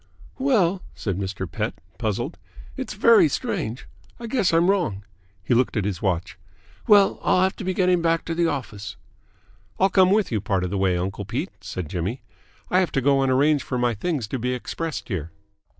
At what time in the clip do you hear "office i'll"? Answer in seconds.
8.47-9.89